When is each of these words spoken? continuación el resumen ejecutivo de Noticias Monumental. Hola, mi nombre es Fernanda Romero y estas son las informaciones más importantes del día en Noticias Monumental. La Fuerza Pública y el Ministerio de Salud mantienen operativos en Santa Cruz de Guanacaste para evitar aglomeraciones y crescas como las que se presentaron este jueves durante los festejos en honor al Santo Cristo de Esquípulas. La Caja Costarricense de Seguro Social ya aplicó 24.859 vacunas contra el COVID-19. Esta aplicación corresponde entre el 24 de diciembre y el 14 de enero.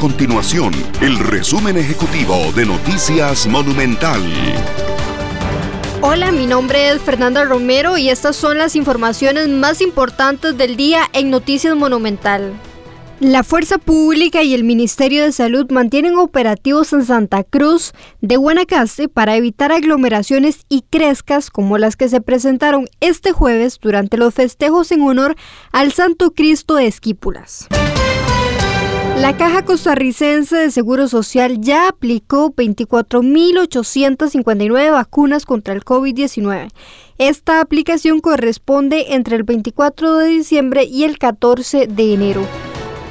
continuación 0.00 0.72
el 1.02 1.18
resumen 1.18 1.76
ejecutivo 1.76 2.34
de 2.56 2.64
Noticias 2.64 3.46
Monumental. 3.46 4.22
Hola, 6.00 6.32
mi 6.32 6.46
nombre 6.46 6.88
es 6.88 7.02
Fernanda 7.02 7.44
Romero 7.44 7.98
y 7.98 8.08
estas 8.08 8.34
son 8.34 8.56
las 8.56 8.76
informaciones 8.76 9.48
más 9.50 9.82
importantes 9.82 10.56
del 10.56 10.78
día 10.78 11.02
en 11.12 11.28
Noticias 11.28 11.76
Monumental. 11.76 12.54
La 13.20 13.44
Fuerza 13.44 13.76
Pública 13.76 14.42
y 14.42 14.54
el 14.54 14.64
Ministerio 14.64 15.22
de 15.22 15.32
Salud 15.32 15.70
mantienen 15.70 16.16
operativos 16.16 16.94
en 16.94 17.04
Santa 17.04 17.44
Cruz 17.44 17.92
de 18.22 18.38
Guanacaste 18.38 19.10
para 19.10 19.36
evitar 19.36 19.70
aglomeraciones 19.70 20.64
y 20.70 20.80
crescas 20.88 21.50
como 21.50 21.76
las 21.76 21.96
que 21.96 22.08
se 22.08 22.22
presentaron 22.22 22.88
este 23.00 23.32
jueves 23.32 23.78
durante 23.78 24.16
los 24.16 24.32
festejos 24.32 24.92
en 24.92 25.02
honor 25.02 25.36
al 25.72 25.92
Santo 25.92 26.30
Cristo 26.30 26.76
de 26.76 26.86
Esquípulas. 26.86 27.68
La 29.20 29.36
Caja 29.36 29.66
Costarricense 29.66 30.56
de 30.56 30.70
Seguro 30.70 31.06
Social 31.06 31.60
ya 31.60 31.88
aplicó 31.88 32.54
24.859 32.54 34.92
vacunas 34.92 35.44
contra 35.44 35.74
el 35.74 35.84
COVID-19. 35.84 36.70
Esta 37.18 37.60
aplicación 37.60 38.20
corresponde 38.20 39.12
entre 39.12 39.36
el 39.36 39.42
24 39.42 40.16
de 40.16 40.28
diciembre 40.28 40.84
y 40.84 41.04
el 41.04 41.18
14 41.18 41.86
de 41.86 42.14
enero. 42.14 42.69